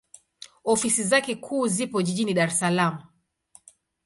Ofisi 0.73 1.03
zake 1.03 1.35
kuu 1.35 1.67
zipo 1.67 2.01
Jijini 2.09 2.33
Dar 2.41 2.49
es 2.55 2.59
Salaam. 2.63 2.97